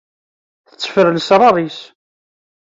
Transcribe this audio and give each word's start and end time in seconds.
Tetteffer 0.67 1.07
lesrar-is. 1.11 1.79